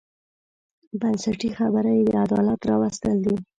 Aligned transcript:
بنسټي 0.99 1.49
خبره 1.57 1.91
یې 1.97 2.03
د 2.07 2.11
عدالت 2.25 2.59
راوستل 2.69 3.17
دي. 3.25 3.35